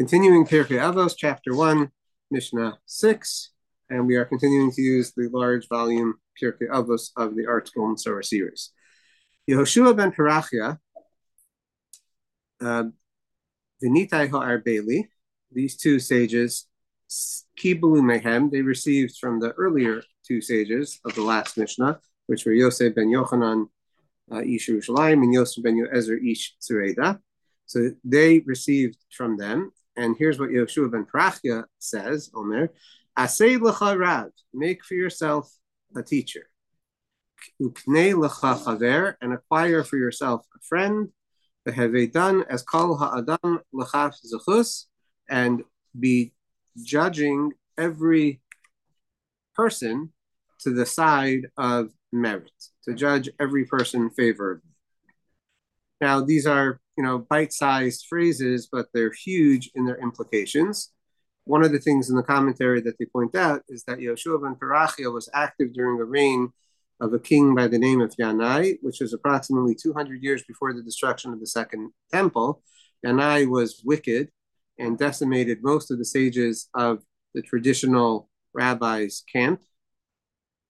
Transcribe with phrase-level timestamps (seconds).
[0.00, 1.90] continuing Pirkei Avos, chapter 1,
[2.30, 3.50] Mishnah 6,
[3.90, 8.24] and we are continuing to use the large volume Pirkei Avos of the ArtScroll Mesorah
[8.24, 8.70] series.
[9.46, 10.78] Yehoshua ben Parachia,
[12.62, 12.84] uh,
[13.84, 15.04] Vinitai Ha'arbeli,
[15.52, 16.66] these two sages,
[17.58, 22.52] Kibulu Mehem, they received from the earlier two sages of the last Mishnah, which were
[22.52, 23.66] Yosef ben Yochanan,
[24.32, 27.18] uh, Ish Yerushalayim, and Yosef ben Yoezer, Ish Tzureda.
[27.66, 29.72] So they received from them.
[29.96, 32.72] And here's what Yehoshua ben Parachia says, Omer,
[33.18, 35.50] Asay lecha rav, make for yourself
[35.96, 36.46] a teacher.
[37.60, 41.08] Uknei lecha chaver, and acquire for yourself a friend.
[41.68, 44.84] Veheve dan es kol ha'adam lechaf zechus,
[45.28, 45.62] and
[45.98, 46.32] be
[46.82, 48.40] judging every
[49.54, 50.12] person
[50.60, 52.52] to the side of merit,
[52.84, 54.70] to judge every person favorably.
[56.00, 60.92] Now, these are, you know, bite-sized phrases, but they're huge in their implications.
[61.44, 64.56] One of the things in the commentary that they point out is that Yehoshua ben
[64.56, 66.52] Parachia was active during the reign
[67.00, 70.82] of a king by the name of Yanai, which was approximately 200 years before the
[70.82, 72.62] destruction of the Second Temple.
[73.04, 74.30] Yanai was wicked
[74.78, 77.02] and decimated most of the sages of
[77.34, 79.62] the traditional rabbis' camp.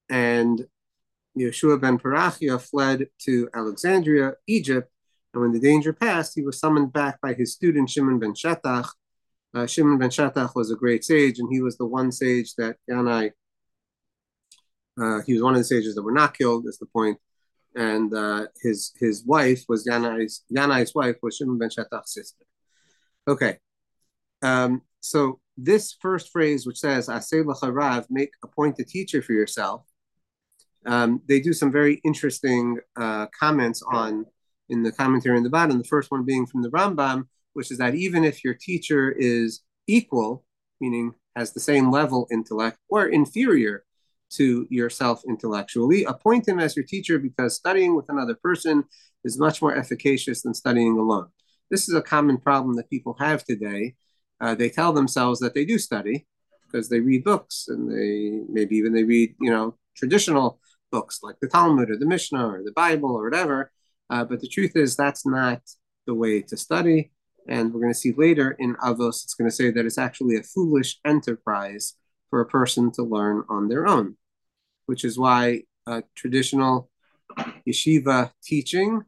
[0.08, 0.66] And
[1.38, 4.89] Yehoshua ben Parachia fled to Alexandria, Egypt,
[5.32, 8.88] and when the danger passed, he was summoned back by his student Shimon ben Shetach.
[9.54, 12.76] Uh, Shimon ben Shetach was a great sage, and he was the one sage that
[12.90, 13.30] Yanai,
[15.00, 17.18] uh, he was one of the sages that were not killed, is the point.
[17.76, 22.44] And uh, his his wife was Yanai's, Yanai's wife was Shimon ben Shetach's sister.
[23.28, 23.58] Okay,
[24.42, 29.84] um, so this first phrase, which says "Asay Rav," make appoint a teacher for yourself.
[30.86, 34.24] Um, they do some very interesting uh, comments on
[34.70, 35.78] in the commentary in the bottom.
[35.78, 39.60] The first one being from the Rambam, which is that even if your teacher is
[39.86, 40.44] equal,
[40.80, 43.84] meaning has the same level intellect, or inferior
[44.30, 48.84] to yourself intellectually, appoint him as your teacher because studying with another person
[49.24, 51.28] is much more efficacious than studying alone.
[51.70, 53.94] This is a common problem that people have today.
[54.40, 56.26] Uh, they tell themselves that they do study
[56.64, 60.60] because they read books and they maybe even they read, you know, traditional
[60.90, 63.70] books like the Talmud or the Mishnah or the Bible or whatever.
[64.10, 65.62] Uh, but the truth is, that's not
[66.06, 67.12] the way to study.
[67.48, 70.36] And we're going to see later in Avos, it's going to say that it's actually
[70.36, 71.94] a foolish enterprise
[72.28, 74.16] for a person to learn on their own,
[74.86, 75.62] which is why
[76.14, 76.90] traditional
[77.66, 79.02] yeshiva teaching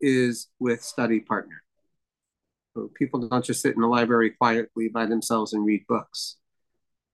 [0.00, 1.62] is with study partner.
[2.74, 6.36] So people don't just sit in the library quietly by themselves and read books.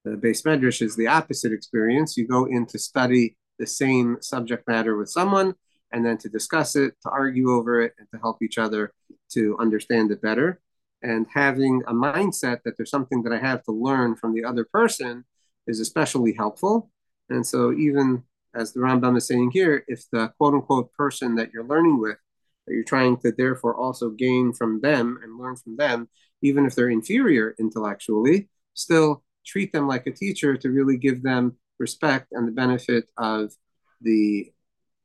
[0.05, 2.17] The beis medrash is the opposite experience.
[2.19, 5.55] You go in to study the same subject matter with someone,
[5.95, 8.93] and then to discuss it, to argue over it, and to help each other
[9.31, 10.61] to understand it better.
[11.03, 14.65] And having a mindset that there's something that I have to learn from the other
[14.65, 15.25] person
[15.69, 16.91] is especially helpful.
[17.31, 18.25] And so, even
[18.55, 22.19] as the Rambam is saying here, if the quote unquote person that you're learning with,
[22.67, 26.09] that you're trying to therefore also gain from them and learn from them,
[26.43, 31.57] even if they're inferior intellectually, still treat them like a teacher to really give them
[31.79, 33.53] respect and the benefit of
[34.01, 34.54] the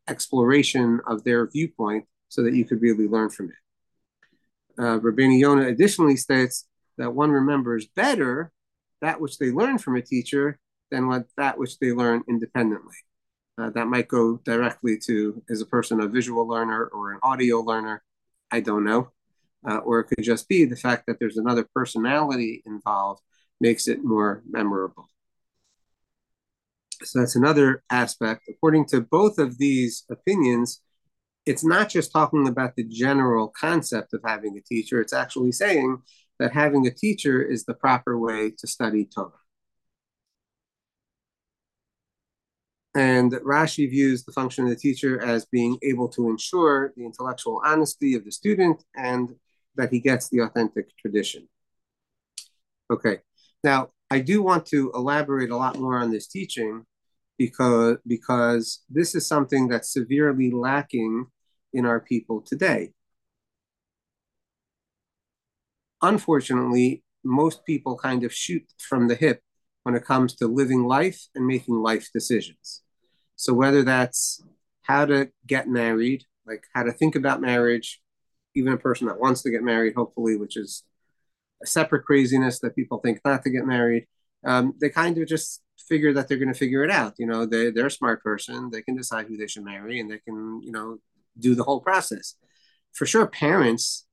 [0.10, 3.56] exploration of their viewpoint so that you could really learn from it.
[4.78, 6.66] Uh, Rabbeinu Yonah additionally states
[6.98, 8.52] that one remembers better
[9.02, 10.60] that which they learn from a teacher
[10.92, 12.96] than what that which they learn independently.
[13.58, 17.60] Uh, that might go directly to is a person a visual learner or an audio
[17.60, 18.02] learner?
[18.52, 19.12] I don't know.
[19.68, 23.22] Uh, or it could just be the fact that there's another personality involved
[23.60, 25.10] makes it more memorable.
[27.04, 28.44] So that's another aspect.
[28.50, 30.82] According to both of these opinions,
[31.46, 36.00] it's not just talking about the general concept of having a teacher, it's actually saying
[36.40, 39.32] that having a teacher is the proper way to study Torah.
[42.96, 47.62] And Rashi views the function of the teacher as being able to ensure the intellectual
[47.64, 49.36] honesty of the student and
[49.76, 51.48] that he gets the authentic tradition.
[52.92, 53.20] Okay,
[53.64, 56.86] now I do want to elaborate a lot more on this teaching
[57.40, 61.26] because because this is something that's severely lacking
[61.74, 62.92] in our people today.
[66.02, 69.42] Unfortunately, most people kind of shoot from the hip
[69.84, 72.84] when it comes to living life and making life decisions.
[73.36, 74.44] So whether that's
[74.84, 78.02] how to get married, like how to think about marriage,
[78.56, 80.84] even a person that wants to get married, hopefully, which is
[81.64, 84.08] a separate craziness that people think not to get married,
[84.46, 87.16] um, they kind of just figure that they're going to figure it out.
[87.18, 88.70] You know, they they're a smart person.
[88.72, 91.00] They can decide who they should marry, and they can you know
[91.38, 92.36] do the whole process.
[92.94, 94.06] For sure, parents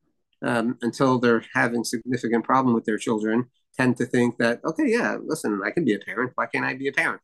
[0.42, 3.46] um, until they're having significant problem with their children,
[3.76, 6.32] tend to think that, okay, yeah, listen, I can be a parent.
[6.34, 7.20] Why can't I be a parent?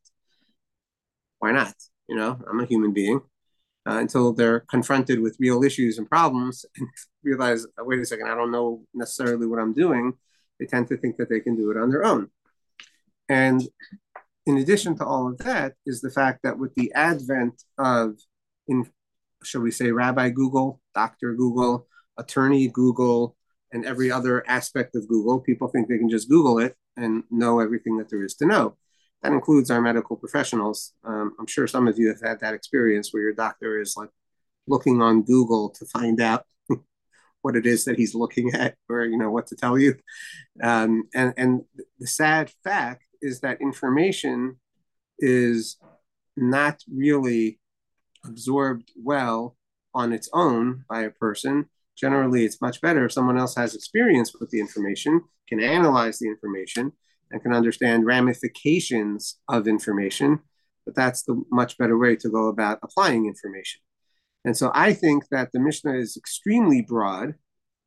[1.38, 1.74] Why not?
[2.08, 3.20] You know, I'm a human being.
[3.84, 6.86] Uh, until they're confronted with real issues and problems and
[7.24, 10.12] realize, wait a second, I don't know necessarily what I'm doing,
[10.60, 12.28] they tend to think that they can do it on their own.
[13.28, 13.60] And
[14.46, 18.16] in addition to all of that is the fact that with the advent of,
[18.66, 18.88] in,
[19.42, 21.34] shall we say, Rabbi Google, Dr.
[21.34, 21.86] Google,
[22.18, 23.36] Attorney Google,
[23.72, 27.60] and every other aspect of Google, people think they can just Google it and know
[27.60, 28.76] everything that there is to know.
[29.22, 30.92] That includes our medical professionals.
[31.04, 34.10] Um, I'm sure some of you have had that experience where your doctor is like
[34.66, 36.44] looking on Google to find out
[37.42, 39.94] what it is that he's looking at or you know what to tell you.
[40.62, 41.62] Um, and and
[41.98, 44.56] the sad fact is that information
[45.18, 45.78] is
[46.36, 47.60] not really
[48.24, 49.56] absorbed well
[49.94, 51.66] on its own by a person.
[51.96, 56.28] Generally, it's much better if someone else has experience with the information, can analyze the
[56.28, 56.92] information,
[57.30, 60.40] and can understand ramifications of information.
[60.84, 63.80] But that's the much better way to go about applying information.
[64.44, 67.34] And so I think that the Mishnah is extremely broad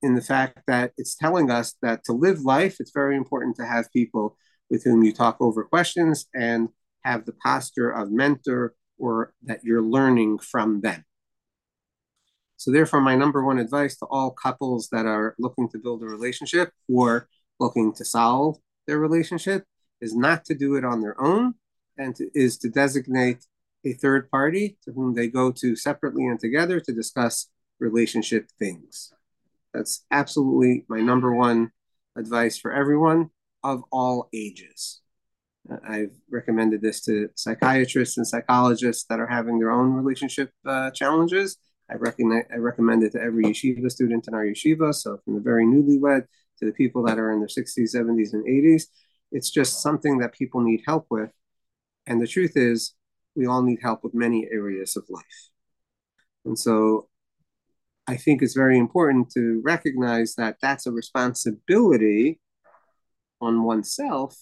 [0.01, 3.65] in the fact that it's telling us that to live life, it's very important to
[3.65, 4.37] have people
[4.69, 6.69] with whom you talk over questions and
[7.03, 11.05] have the posture of mentor or that you're learning from them.
[12.57, 16.05] So, therefore, my number one advice to all couples that are looking to build a
[16.05, 17.27] relationship or
[17.59, 18.57] looking to solve
[18.87, 19.65] their relationship
[20.01, 21.55] is not to do it on their own
[21.97, 23.45] and to, is to designate
[23.85, 29.13] a third party to whom they go to separately and together to discuss relationship things.
[29.73, 31.71] That's absolutely my number one
[32.17, 33.29] advice for everyone
[33.65, 35.01] of all ages.
[35.87, 41.57] I've recommended this to psychiatrists and psychologists that are having their own relationship uh, challenges.
[41.89, 44.93] I, recommend, I recommend it to every yeshiva student in our yeshiva.
[44.93, 46.25] So, from the very newlywed
[46.59, 48.83] to the people that are in their 60s, 70s, and 80s,
[49.31, 51.31] it's just something that people need help with.
[52.05, 52.93] And the truth is,
[53.35, 55.49] we all need help with many areas of life.
[56.45, 57.09] And so,
[58.07, 62.39] I think it's very important to recognize that that's a responsibility
[63.45, 64.35] on oneself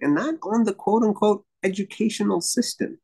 [0.00, 2.98] and not on the quote unquote educational system.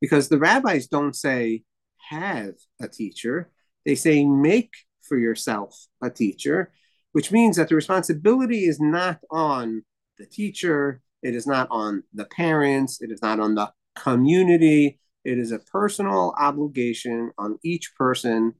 [0.00, 1.62] Because the rabbis don't say,
[2.10, 3.50] have a teacher,
[3.84, 4.72] they say, make
[5.02, 6.72] for yourself a teacher,
[7.12, 9.82] which means that the responsibility is not on
[10.18, 15.00] the teacher, it is not on the parents, it is not on the community.
[15.24, 18.54] It is a personal obligation on each person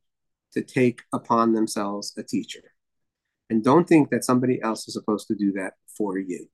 [0.52, 2.72] to take upon themselves a teacher.
[3.48, 6.48] And don't think that somebody else is supposed to do that for you.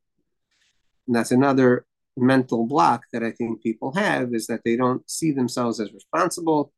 [1.07, 1.87] And that's another
[2.17, 6.73] mental block that I think people have is that they don't see themselves as responsible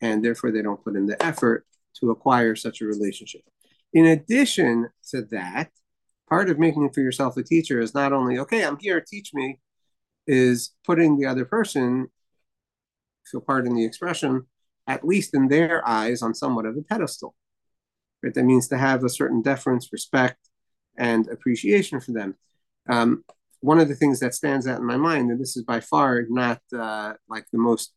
[0.00, 1.66] and therefore they don't put in the effort
[2.00, 3.42] to acquire such a relationship.
[3.92, 5.70] In addition to that,
[6.28, 9.58] part of making for yourself a teacher is not only, okay, I'm here, teach me,
[10.26, 12.08] is putting the other person,
[13.24, 14.46] if you'll pardon the expression,
[14.86, 17.34] at least in their eyes, on somewhat of a pedestal.
[18.22, 18.34] Right?
[18.34, 20.38] That means to have a certain deference, respect,
[20.96, 22.36] and appreciation for them.
[22.88, 23.24] Um,
[23.60, 26.22] one of the things that stands out in my mind, and this is by far
[26.28, 27.92] not uh, like the most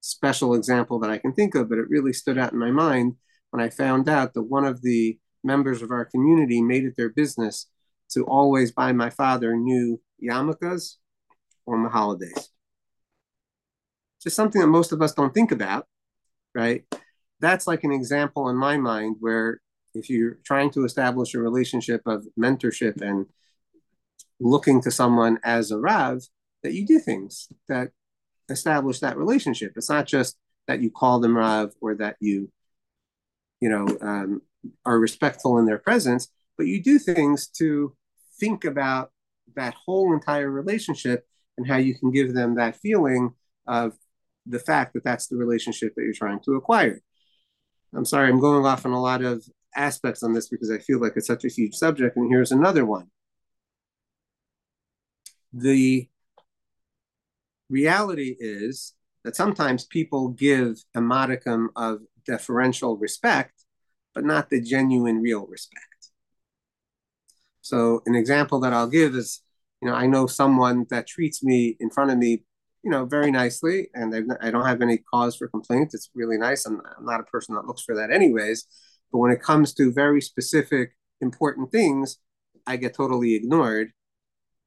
[0.00, 3.16] special example that I can think of, but it really stood out in my mind
[3.50, 7.10] when I found out that one of the members of our community made it their
[7.10, 7.66] business
[8.10, 10.96] to always buy my father new yarmulkes
[11.66, 12.50] on the holidays.
[14.22, 15.86] Just something that most of us don't think about,
[16.54, 16.84] right?
[17.40, 19.60] That's like an example in my mind where
[19.94, 23.26] if you're trying to establish a relationship of mentorship and
[24.38, 26.22] looking to someone as a Rav,
[26.62, 27.90] that you do things that
[28.48, 29.72] establish that relationship.
[29.76, 32.50] It's not just that you call them Rav or that you,
[33.60, 34.42] you know, um,
[34.84, 37.96] are respectful in their presence, but you do things to
[38.38, 39.10] think about
[39.56, 43.34] that whole entire relationship and how you can give them that feeling
[43.66, 43.94] of
[44.46, 47.00] the fact that that's the relationship that you're trying to acquire.
[47.94, 49.44] I'm sorry, I'm going off on a lot of
[49.74, 52.16] aspects on this because I feel like it's such a huge subject.
[52.16, 53.10] And here's another one.
[55.52, 56.08] The
[57.68, 58.94] reality is
[59.24, 63.64] that sometimes people give a modicum of deferential respect,
[64.14, 65.84] but not the genuine, real respect.
[67.60, 69.42] So, an example that I'll give is
[69.80, 72.44] you know, I know someone that treats me in front of me,
[72.82, 75.90] you know, very nicely, and I don't have any cause for complaint.
[75.94, 76.64] It's really nice.
[76.66, 78.66] I'm, I'm not a person that looks for that, anyways.
[79.12, 82.18] But when it comes to very specific, important things,
[82.66, 83.92] I get totally ignored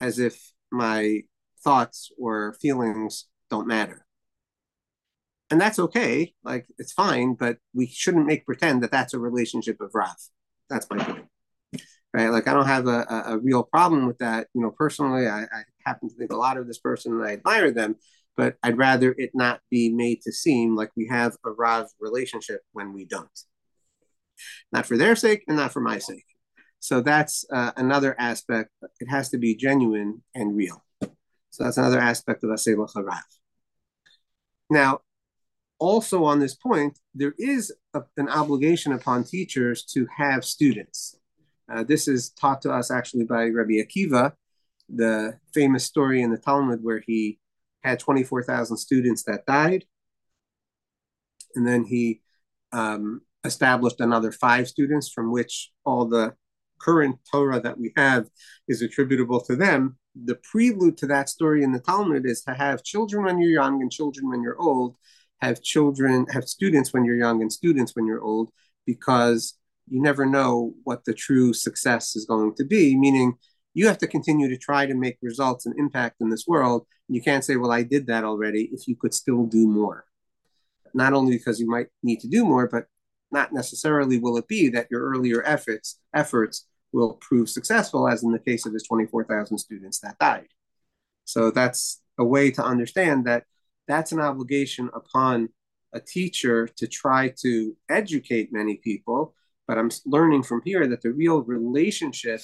[0.02, 1.22] as if my
[1.64, 4.06] thoughts or feelings don't matter.
[5.50, 6.34] and that's okay.
[6.44, 10.16] Like it's fine, but we shouldn't make pretend that that's a relationship of Rav.
[10.70, 11.26] That's my point,
[12.14, 12.30] right?
[12.30, 14.48] Like I don't have a, a, a real problem with that.
[14.54, 17.34] You know, personally, I, I happen to think a lot of this person and I
[17.34, 17.96] admire them,
[18.38, 22.62] but I'd rather it not be made to seem like we have a Rav relationship
[22.72, 23.40] when we don't.
[24.72, 26.26] Not for their sake and not for my sake.
[26.80, 28.70] So that's uh, another aspect.
[29.00, 30.84] It has to be genuine and real.
[31.50, 33.22] So that's another aspect of Aseh Lecha Rav.
[34.70, 35.00] Now,
[35.80, 41.16] also on this point, there is a, an obligation upon teachers to have students.
[41.74, 44.34] Uh, this is taught to us actually by Rabbi Akiva,
[44.94, 47.40] the famous story in the Talmud where he
[47.84, 49.86] had 24,000 students that died.
[51.56, 52.22] And then he
[52.72, 56.36] um, established another five students from which all the
[56.80, 58.30] current Torah that we have
[58.68, 59.98] is attributable to them.
[60.16, 63.82] The prelude to that story in the Talmud is to have children when you're young
[63.82, 64.96] and children when you're old,
[65.42, 68.52] have children, have students when you're young and students when you're old,
[68.86, 69.56] because
[69.88, 72.96] you never know what the true success is going to be.
[72.96, 73.34] Meaning,
[73.74, 76.86] you have to continue to try to make results and impact in this world.
[77.08, 80.06] You can't say, Well, I did that already, if you could still do more.
[80.94, 82.86] Not only because you might need to do more, but
[83.32, 88.32] not necessarily will it be that your earlier efforts efforts will prove successful, as in
[88.32, 90.48] the case of his 24,000 students that died.
[91.26, 93.46] So that's a way to understand that
[93.88, 95.50] that's an obligation upon
[95.92, 99.34] a teacher to try to educate many people.
[99.68, 102.42] But I'm learning from here that the real relationship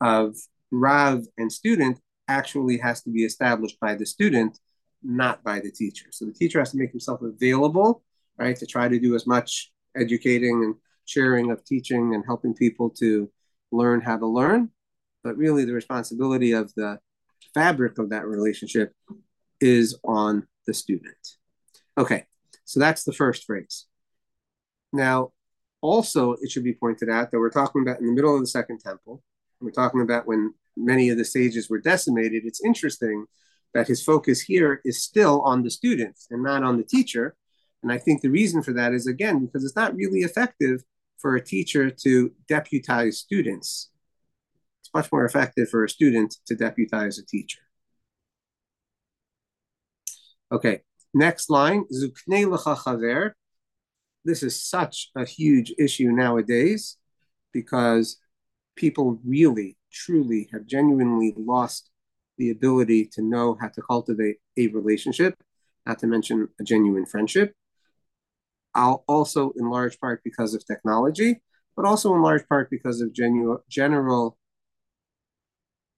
[0.00, 0.36] of
[0.70, 4.58] Rav and student actually has to be established by the student,
[5.02, 6.06] not by the teacher.
[6.10, 8.02] So the teacher has to make himself available,
[8.38, 10.74] right, to try to do as much educating and
[11.04, 13.30] sharing of teaching and helping people to
[13.72, 14.70] learn how to learn,
[15.24, 16.98] but really the responsibility of the
[17.54, 18.92] fabric of that relationship
[19.60, 21.16] is on the student.
[21.96, 22.26] Okay,
[22.64, 23.86] so that's the first phrase.
[24.92, 25.32] Now,
[25.86, 28.46] also, it should be pointed out that we're talking about in the middle of the
[28.46, 29.22] Second Temple.
[29.60, 32.44] We're talking about when many of the sages were decimated.
[32.44, 33.26] It's interesting
[33.74, 37.36] that his focus here is still on the students and not on the teacher.
[37.82, 40.82] And I think the reason for that is, again, because it's not really effective
[41.18, 43.90] for a teacher to deputize students.
[44.80, 47.60] It's much more effective for a student to deputize a teacher.
[50.52, 53.32] Okay, next line, Zukne chaver.
[54.26, 56.98] This is such a huge issue nowadays
[57.52, 58.18] because
[58.76, 61.90] people really, truly have genuinely lost
[62.38, 65.38] the ability to know how to cultivate a relationship,
[65.86, 67.54] not to mention a genuine friendship
[68.76, 71.40] I'll also in large part because of technology,
[71.74, 74.38] but also in large part because of genu- general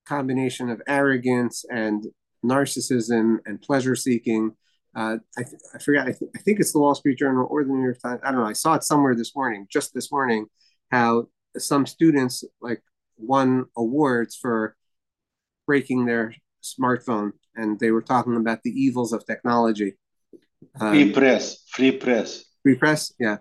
[0.07, 2.07] combination of arrogance and
[2.45, 4.53] narcissism and pleasure seeking.
[4.99, 7.63] Uh, I, th- I forgot, I, th- I think it's the Wall Street Journal or
[7.63, 8.21] the New York Times.
[8.25, 8.47] I don't know.
[8.47, 10.47] I saw it somewhere this morning, just this morning,
[10.91, 12.83] how some students like
[13.17, 14.75] won awards for
[15.67, 19.97] breaking their smartphone and they were talking about the evils of technology.
[20.81, 23.39] Um, free press, free press free press yeah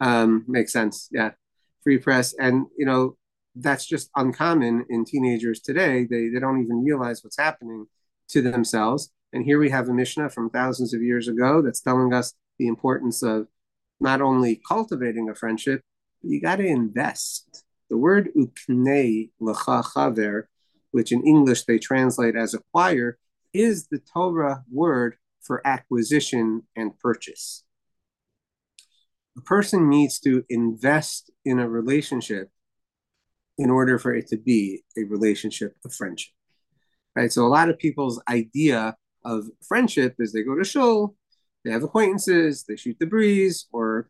[0.00, 1.30] um, makes sense yeah
[1.84, 3.16] free press and you know
[3.54, 7.86] that's just uncommon in teenagers today they, they don't even realize what's happening
[8.28, 12.12] to themselves and here we have a mishnah from thousands of years ago that's telling
[12.12, 13.46] us the importance of
[14.00, 15.82] not only cultivating a friendship
[16.22, 20.44] but you got to invest the word uknei lecha chaver
[20.90, 23.18] which in english they translate as acquire
[23.52, 27.64] is the torah word for acquisition and purchase
[29.36, 32.50] a person needs to invest in a relationship
[33.58, 36.32] in order for it to be a relationship of friendship.
[37.14, 37.32] Right.
[37.32, 41.16] So a lot of people's idea of friendship is they go to shul,
[41.64, 44.08] they have acquaintances, they shoot the breeze, or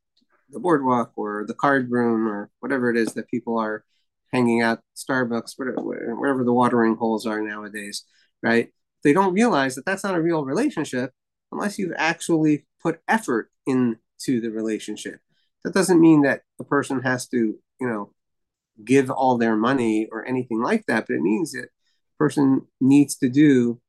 [0.51, 3.85] the boardwalk, or the card room, or whatever it is that people are
[4.33, 8.05] hanging out, Starbucks, whatever, wherever the watering holes are nowadays.
[8.43, 8.69] Right.
[9.03, 11.13] They don't realize that that's not a real relationship
[11.51, 15.21] unless you've actually put effort into the relationship.
[15.65, 18.13] That doesn't mean that the person has to, you know,
[18.85, 23.17] give all their money or anything like that, but it means that the person needs
[23.17, 23.81] to do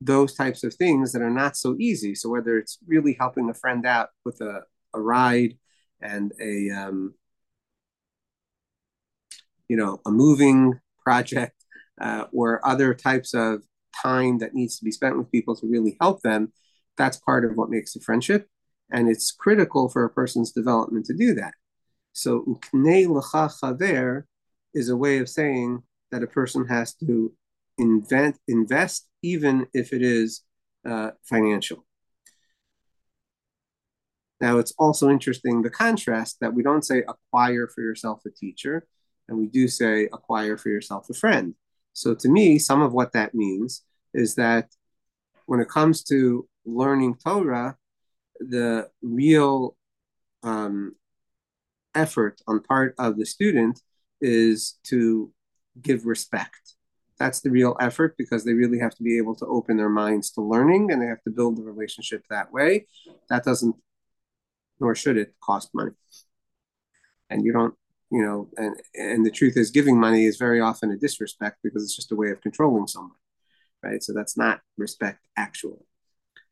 [0.00, 2.14] those types of things that are not so easy.
[2.14, 4.62] So whether it's really helping a friend out with a,
[4.94, 5.56] a ride
[6.00, 7.14] and a um,
[9.68, 11.64] you know a moving project
[12.00, 13.62] uh, or other types of
[14.02, 16.52] time that needs to be spent with people to really help them,
[16.96, 18.48] that's part of what makes a friendship.
[18.90, 21.54] And it's critical for a person's development to do that.
[22.12, 24.24] So uknei chaver
[24.74, 27.06] is a way of saying that a person has to
[27.78, 30.42] invent invest even if it is
[30.88, 31.84] uh, financial.
[34.40, 38.86] Now, it's also interesting the contrast that we don't say acquire for yourself a teacher,
[39.28, 41.54] and we do say acquire for yourself a friend.
[41.94, 44.68] So, to me, some of what that means is that
[45.46, 47.76] when it comes to learning Torah,
[48.38, 49.76] the real
[50.42, 50.94] um,
[51.94, 53.80] effort on part of the student
[54.20, 55.32] is to
[55.80, 56.75] give respect.
[57.18, 60.30] That's the real effort because they really have to be able to open their minds
[60.32, 62.86] to learning and they have to build the relationship that way.
[63.30, 63.74] That doesn't,
[64.80, 65.92] nor should it, cost money.
[67.30, 67.74] And you don't,
[68.10, 71.82] you know, and and the truth is, giving money is very often a disrespect because
[71.82, 73.18] it's just a way of controlling someone,
[73.82, 74.02] right?
[74.02, 75.80] So that's not respect actually.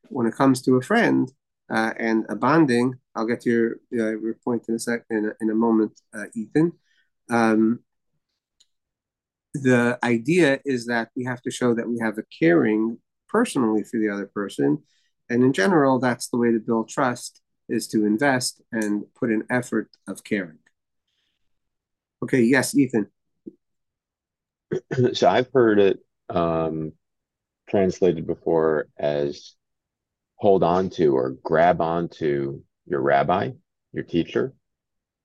[0.09, 1.31] When it comes to a friend
[1.69, 5.25] uh, and a bonding, I'll get to your, uh, your point in a sec in
[5.27, 6.73] a, in a moment, uh, Ethan.
[7.29, 7.79] Um,
[9.63, 12.97] the idea is that we have to show that we have a caring
[13.27, 14.83] personally for the other person.
[15.29, 19.43] And in general, that's the way to build trust is to invest and put an
[19.49, 20.59] effort of caring.
[22.23, 23.07] Okay, yes, Ethan.
[25.13, 26.91] So I've heard it um,
[27.69, 29.53] translated before as
[30.35, 33.51] hold on to or grab onto your rabbi,
[33.93, 34.53] your teacher.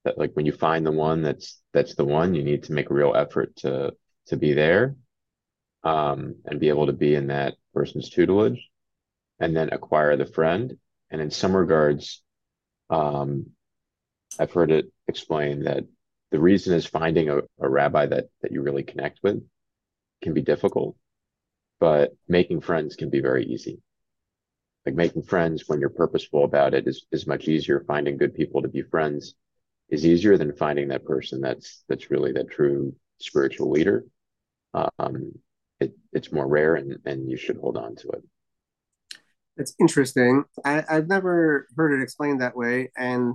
[0.04, 2.90] That like when you find the one that's that's the one, you need to make
[2.90, 3.92] a real effort to
[4.26, 4.96] to be there
[5.84, 8.68] um, and be able to be in that person's tutelage
[9.38, 10.76] and then acquire the friend.
[11.10, 12.22] And in some regards,
[12.90, 13.46] um,
[14.38, 15.84] I've heard it explained that
[16.30, 19.42] the reason is finding a, a rabbi that, that you really connect with
[20.22, 20.96] can be difficult,
[21.80, 23.80] but making friends can be very easy.
[24.86, 27.84] Like making friends when you're purposeful about it is, is much easier.
[27.86, 29.34] Finding good people to be friends
[29.90, 34.04] is easier than finding that person that's that's really that true spiritual leader
[34.74, 35.32] um,
[35.80, 38.22] it, it's more rare and, and you should hold on to it.
[39.56, 40.44] It's interesting.
[40.64, 42.92] I, I've never heard it explained that way.
[42.96, 43.34] And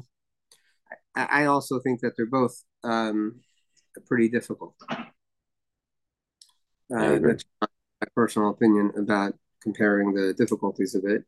[1.15, 3.42] I, I also think that they're both um,
[4.08, 4.75] pretty difficult.
[4.89, 5.04] Uh,
[7.19, 7.67] that's my
[8.15, 11.24] personal opinion about comparing the difficulties of it.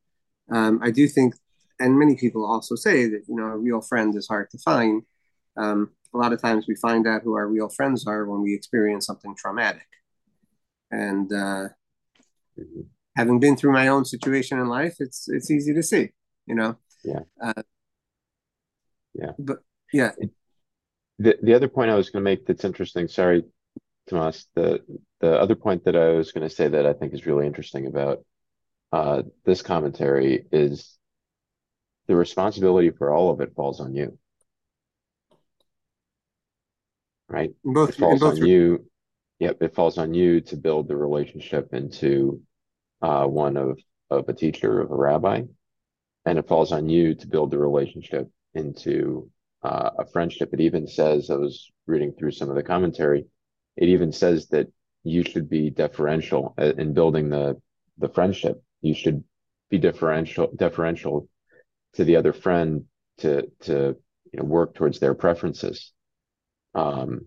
[0.50, 1.36] Um, I do think,
[1.80, 5.04] and many people also say that, you know, a real friend is hard to find.
[5.58, 8.54] Um, a lot of times we find out who our real friends are when we
[8.54, 9.88] experience something traumatic.
[10.92, 11.70] And uh,
[12.58, 12.82] mm-hmm.
[13.16, 16.10] having been through my own situation in life, it's it's easy to see,
[16.46, 16.78] you know.
[17.04, 17.22] Yeah.
[17.42, 17.64] Uh,
[19.14, 19.32] yeah.
[19.38, 19.58] But
[19.92, 20.12] yeah.
[21.20, 23.08] The the other point I was going to make that's interesting.
[23.08, 23.44] Sorry,
[24.10, 24.48] Tomas.
[24.56, 24.82] The
[25.20, 27.88] the other point that I was going to say that I think is really interesting
[27.88, 28.24] about
[28.92, 30.98] uh, this commentary is
[32.08, 34.18] the responsibility for all of it falls on you
[37.30, 37.52] right?
[37.64, 38.86] Both, it falls both on you.
[39.40, 42.42] Yep, it falls on you to build the relationship into
[43.02, 45.44] uh, one of of a teacher of a rabbi,
[46.26, 49.30] and it falls on you to build the relationship into
[49.64, 50.50] uh, a friendship.
[50.54, 53.26] It even says I was reading through some of the commentary.
[53.76, 54.68] It even says that
[55.04, 57.62] you should be deferential uh, in building the
[57.98, 58.64] the friendship.
[58.82, 59.24] You should
[59.70, 61.28] be differential deferential
[61.94, 62.86] to the other friend
[63.20, 63.96] to to
[64.32, 65.94] you know work towards their preferences
[66.78, 67.26] um,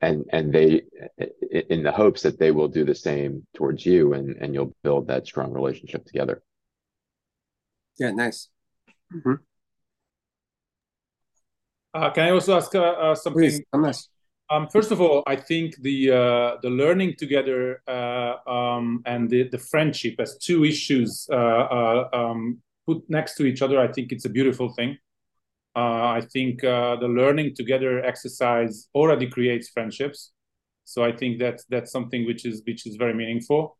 [0.00, 0.82] and and they
[1.68, 5.08] in the hopes that they will do the same towards you and and you'll build
[5.08, 6.42] that strong relationship together
[7.98, 8.48] yeah nice
[9.12, 9.34] mm-hmm.
[11.94, 14.08] uh, can i also ask uh, uh, something Please, nice.
[14.50, 19.48] um, first of all i think the uh, the learning together uh, um, and the,
[19.48, 24.26] the friendship as two issues uh, um, put next to each other i think it's
[24.26, 25.07] a beautiful thing uh,
[25.78, 30.32] I think uh, the learning together exercise already creates friendships.
[30.84, 33.78] So I think that's that's something which is which is very meaningful.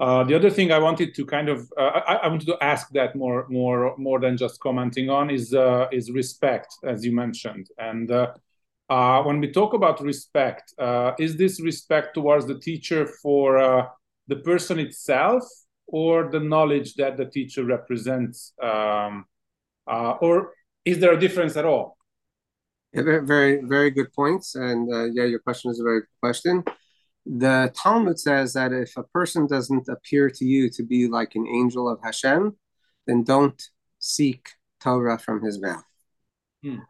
[0.00, 2.88] Uh, the other thing I wanted to kind of uh, I, I, wanted to ask
[2.90, 7.68] that more more more than just commenting on is uh, is respect, as you mentioned.
[7.78, 10.74] And uh, when we talk about respect,
[11.18, 13.92] is this respect towards the teacher for
[14.28, 15.42] the person itself
[15.86, 19.26] or the knowledge that the teacher represents, um,
[19.86, 20.52] or
[20.84, 21.96] is there a difference at all?
[22.92, 24.54] Yeah, very, very, very good points.
[24.54, 26.64] And uh, yeah, your question is a very good question.
[27.26, 31.46] The Talmud says that if a person doesn't appear to you to be like an
[31.46, 32.56] angel of Hashem,
[33.06, 33.60] then don't
[33.98, 35.84] seek Torah from his mouth.
[36.62, 36.80] Hmm.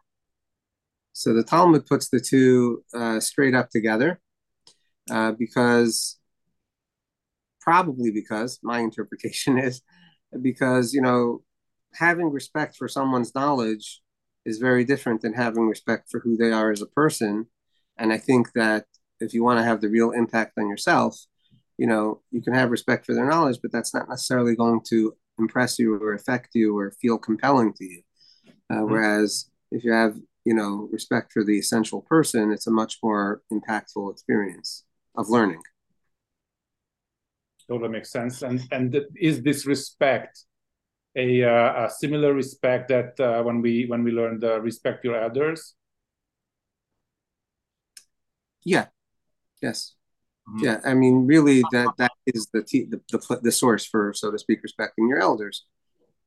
[1.13, 4.19] So the Talmud puts the two uh, straight up together
[5.09, 6.17] uh, because,
[7.61, 9.81] probably because, my interpretation is
[10.41, 11.41] because, you know,
[11.97, 14.01] having respect for someone's knowledge
[14.45, 17.47] is very different than having respect for who they are as a person.
[17.97, 18.85] And I think that
[19.19, 21.17] if you want to have the real impact on yourself,
[21.77, 25.15] you know, you can have respect for their knowledge, but that's not necessarily going to
[25.39, 28.01] impress you or affect you or feel compelling to you.
[28.69, 28.91] Uh, mm-hmm.
[28.91, 33.41] Whereas if you have, you know, respect for the essential person, it's a much more
[33.51, 34.83] impactful experience
[35.15, 35.61] of learning.
[37.67, 38.43] Totally makes sense.
[38.43, 40.45] And and is this respect
[41.15, 45.15] a, uh, a similar respect that uh, when we when we learn the respect your
[45.15, 45.75] elders?
[48.63, 48.87] Yeah.
[49.61, 49.95] Yes.
[50.49, 50.65] Mm-hmm.
[50.65, 50.79] Yeah.
[50.83, 54.37] I mean, really, that that is the, t- the the the source for, so to
[54.37, 55.65] speak, respecting your elders.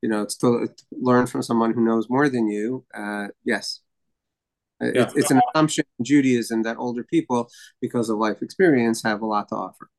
[0.00, 2.84] You know, it's to, to learn from someone who knows more than you.
[2.94, 3.80] Uh, yes.
[4.80, 5.02] Yeah.
[5.02, 9.26] It, it's an assumption in Judaism that older people, because of life experience, have a
[9.26, 9.90] lot to offer.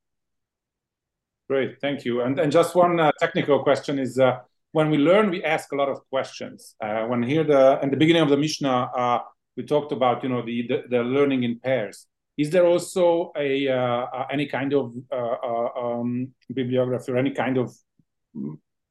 [1.50, 2.22] Great, thank you.
[2.22, 4.40] And and just one uh, technical question is uh,
[4.72, 6.76] when we learn, we ask a lot of questions.
[6.82, 9.20] Uh, when here the in the beginning of the Mishnah, uh,
[9.58, 12.08] we talked about you know the, the, the learning in pairs.
[12.38, 17.76] Is there also a uh, any kind of uh, um, bibliography or any kind of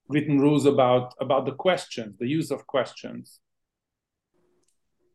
[0.09, 3.41] written rules about about the questions, the use of questions?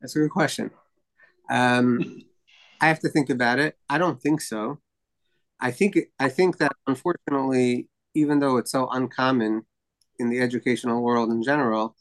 [0.02, 0.72] That's a good question.
[1.50, 2.24] Um,
[2.82, 3.78] I have to think about it.
[3.90, 4.80] I don't think so.
[5.60, 9.66] I think I think that unfortunately, even though it's so uncommon
[10.20, 11.96] in the educational world in general,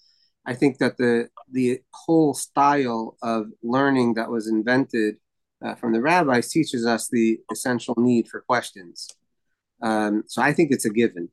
[0.46, 5.16] I think that the the whole style of learning that was invented
[5.64, 9.09] uh, from the rabbis teaches us the essential need for questions.
[9.81, 11.29] Um, so I think it's a given,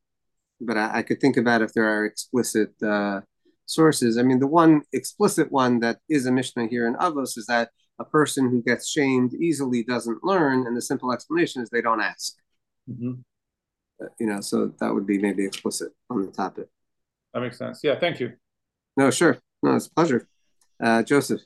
[0.62, 3.22] but I, I, could think about if there are explicit uh,
[3.66, 4.18] sources.
[4.18, 7.70] I mean, the one explicit one that is a Mishnah here in Avos is that
[8.00, 12.02] a person who gets shamed easily doesn't learn, and the simple explanation is they don't
[12.02, 12.34] ask.
[12.90, 13.22] Mm-hmm.
[14.20, 16.68] You know, so that would be maybe explicit on the topic.
[17.34, 17.82] That makes sense.
[17.84, 18.34] Yeah, thank you.
[18.98, 19.38] No, sure.
[19.62, 20.28] No, it's a pleasure.
[20.82, 21.42] Uh, Joseph.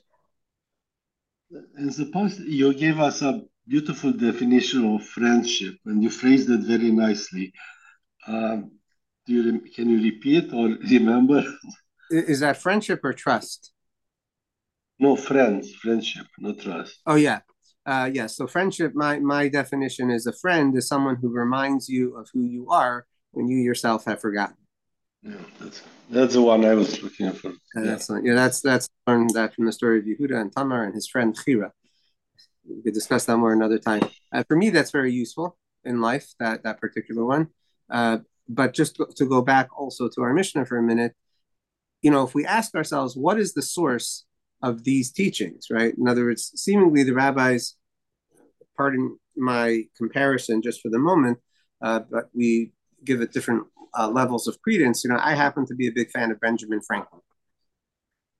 [1.76, 6.90] And suppose you gave us a beautiful definition of friendship, and you phrased it very
[6.90, 7.52] nicely.
[8.26, 8.72] Um,
[9.26, 11.44] do you can you repeat or remember?
[12.10, 13.72] Is that friendship or trust?
[14.98, 17.00] No, friends, friendship, not trust.
[17.06, 17.40] Oh yeah,
[17.86, 18.14] uh, yes.
[18.14, 18.26] Yeah.
[18.26, 22.42] So friendship, my my definition is a friend is someone who reminds you of who
[22.42, 24.56] you are when you yourself have forgotten.
[25.22, 27.52] Yeah, that's that's the one I was looking for.
[27.74, 27.92] Yeah.
[27.92, 28.24] Excellent.
[28.26, 31.36] Yeah, that's that's learned that from the story of Yehuda and Tamar and his friend
[31.36, 31.70] Chira.
[32.66, 34.02] We could discuss that more another time.
[34.32, 36.34] Uh, for me, that's very useful in life.
[36.38, 37.48] That that particular one.
[37.90, 38.18] Uh,
[38.48, 41.14] but just to go back also to our Mishnah for a minute,
[42.02, 44.24] you know, if we ask ourselves, what is the source
[44.64, 45.94] of these teachings, right?
[45.96, 47.74] In other words, seemingly the rabbis,
[48.78, 51.38] pardon my comparison just for the moment,
[51.82, 52.72] uh, but we
[53.04, 53.64] give it different
[53.96, 55.04] uh, levels of credence.
[55.04, 57.20] You know, I happen to be a big fan of Benjamin Franklin.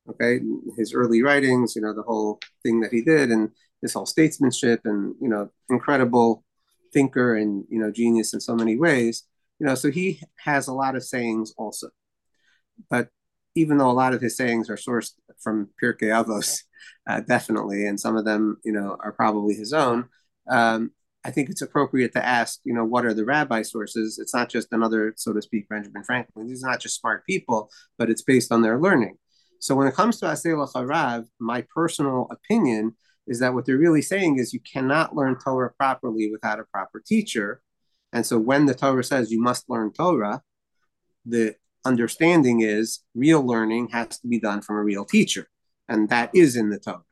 [0.08, 0.40] Okay,
[0.78, 3.50] his early writings, you know, the whole thing that he did, and
[3.82, 6.42] his whole statesmanship, and you know, incredible
[6.94, 9.24] thinker and you know, genius in so many ways.
[9.58, 11.88] You know, so he has a lot of sayings also,
[12.88, 13.08] but
[13.54, 16.60] even though a lot of his sayings are sourced from Pirkei Avos,
[17.08, 20.08] uh, definitely, and some of them, you know, are probably his own.
[20.48, 20.90] Um,
[21.24, 24.18] I think it's appropriate to ask, you know, what are the rabbi sources?
[24.18, 26.46] It's not just another, so to speak, Benjamin Franklin.
[26.46, 29.16] These are not just smart people, but it's based on their learning.
[29.58, 34.02] So when it comes to Aseh Harav, my personal opinion is that what they're really
[34.02, 37.62] saying is you cannot learn Torah properly without a proper teacher.
[38.12, 40.42] And so when the Torah says you must learn Torah,
[41.24, 45.48] the understanding is real learning has to be done from a real teacher,
[45.88, 47.02] and that is in the Torah.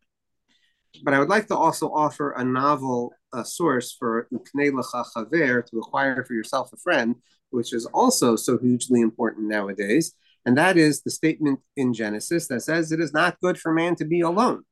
[1.03, 6.73] But I would like to also offer a novel source for to acquire for yourself
[6.73, 7.17] a friend,
[7.51, 12.61] which is also so hugely important nowadays, and that is the statement in Genesis that
[12.61, 14.65] says it is not good for man to be alone.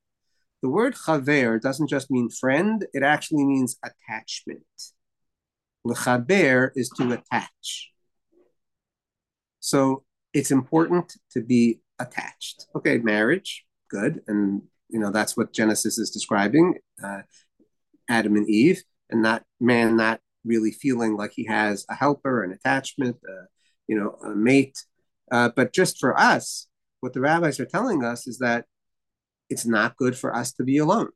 [0.62, 4.64] The word chaver doesn't just mean friend; it actually means attachment.
[5.86, 7.90] Lechaber is to attach.
[9.60, 12.66] So it's important to be attached.
[12.74, 17.22] Okay, marriage, good, and you know that's what Genesis is describing, uh,
[18.08, 22.52] Adam and Eve, and that man not really feeling like he has a helper, an
[22.52, 23.44] attachment, uh,
[23.86, 24.78] you know, a mate.
[25.30, 26.66] Uh, but just for us,
[27.00, 28.64] what the rabbis are telling us is that
[29.48, 31.10] it's not good for us to be alone.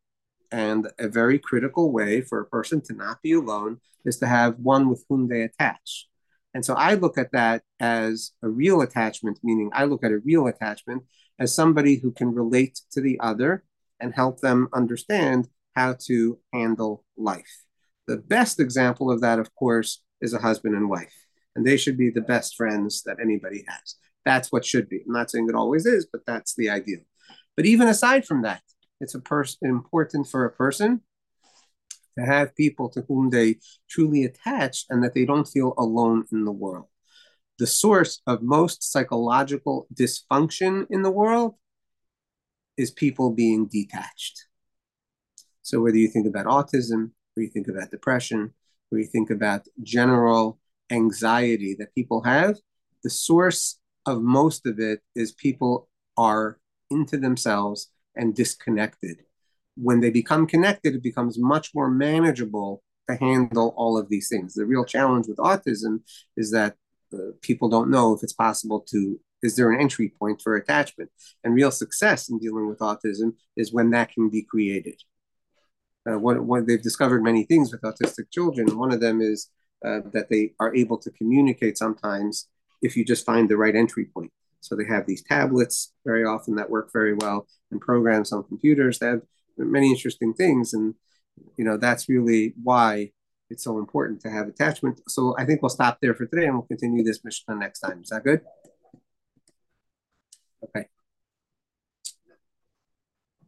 [0.52, 4.58] And a very critical way for a person to not be alone is to have
[4.58, 6.08] one with whom they attach.
[6.54, 10.20] And so I look at that as a real attachment, meaning I look at a
[10.24, 11.02] real attachment
[11.38, 13.64] as somebody who can relate to the other
[14.00, 17.64] and help them understand how to handle life.
[18.06, 21.14] The best example of that, of course, is a husband and wife,
[21.56, 23.96] and they should be the best friends that anybody has.
[24.24, 25.02] That's what should be.
[25.06, 27.00] I'm not saying it always is, but that's the ideal.
[27.56, 28.62] But even aside from that,
[29.00, 31.02] it's a person important for a person
[32.18, 33.56] to have people to whom they
[33.88, 36.86] truly attach and that they don't feel alone in the world.
[37.58, 41.54] The source of most psychological dysfunction in the world
[42.76, 44.46] is people being detached.
[45.62, 48.52] So whether you think about autism, or you think about depression,
[48.90, 50.58] or you think about general
[50.90, 52.58] anxiety that people have,
[53.02, 56.58] the source of most of it is people are
[56.90, 59.22] into themselves and disconnected.
[59.76, 64.54] When they become connected, it becomes much more manageable to handle all of these things.
[64.54, 66.00] The real challenge with autism
[66.36, 66.76] is that
[67.12, 71.10] uh, people don't know if it's possible to is there an entry point for attachment?
[71.44, 75.02] And real success in dealing with autism is when that can be created.
[76.08, 78.78] Uh, what, what they've discovered many things with autistic children.
[78.78, 79.50] One of them is
[79.84, 82.48] uh, that they are able to communicate sometimes
[82.80, 84.32] if you just find the right entry point.
[84.60, 88.98] So they have these tablets very often that work very well and programs on computers
[89.00, 89.20] that
[89.56, 90.94] many interesting things and
[91.56, 93.10] you know that's really why
[93.50, 95.00] it's so important to have attachment.
[95.08, 98.02] So I think we'll stop there for today and we'll continue this Mishnah next time.
[98.02, 98.40] Is that good?
[100.62, 100.88] Okay.